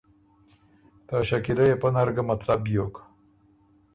ته 1.07 1.15
شکیلۀ 1.27 1.65
يې 1.69 1.75
پۀ 1.81 1.89
نر 1.93 2.09
ګه 2.15 2.23
مطلب 2.31 2.59
بیوک 2.65 2.95